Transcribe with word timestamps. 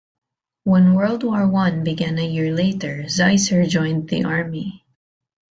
When 0.63 0.95
World 0.95 1.23
War 1.23 1.47
One 1.47 1.83
began 1.83 2.17
a 2.17 2.25
year 2.27 2.51
later, 2.55 3.03
Zaisser 3.07 3.67
joined 3.69 4.09
the 4.09 4.23
army. 4.23 4.83